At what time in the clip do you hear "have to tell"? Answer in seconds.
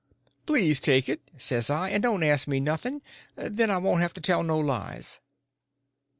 4.01-4.41